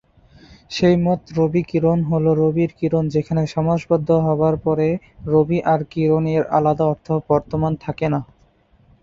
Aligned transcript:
সেই 0.71 0.95
মত 1.01 1.21
রবি-কিরণ 1.37 1.99
হলো 2.09 2.29
রবির 2.41 2.71
কিরণ 2.79 3.05
যেখানে 3.15 3.43
সমাস 3.47 3.79
বদ্ধ 3.89 4.09
হবার 4.25 4.55
পরে 4.65 4.87
রবি 5.27 5.59
আর 5.65 5.81
কিরণ 5.91 6.23
এর 6.33 6.43
আলাদা 6.57 6.85
অর্থ 6.85 7.07
বর্তমান 7.29 7.73
থাকে 7.83 8.07
না। 8.13 8.19